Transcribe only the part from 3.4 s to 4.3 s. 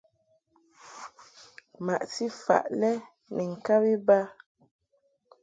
ŋkab iba.